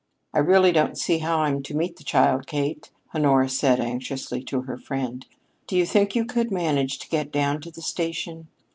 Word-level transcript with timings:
"I 0.33 0.39
really 0.39 0.71
don't 0.71 0.97
see 0.97 1.19
how 1.19 1.41
I'm 1.41 1.61
to 1.61 1.75
meet 1.77 1.97
the 1.97 2.03
child, 2.03 2.47
Kate," 2.47 2.89
Honora 3.13 3.47
said 3.47 3.79
anxiously 3.79 4.41
to 4.45 4.61
her 4.61 4.75
friend. 4.75 5.27
"Do 5.67 5.77
you 5.77 5.85
think 5.85 6.15
you 6.15 6.25
could 6.25 6.49
manage 6.51 6.97
to 6.97 7.09
get 7.09 7.31
down 7.31 7.61
to 7.61 7.69
the 7.69 7.83
station?" 7.83 8.47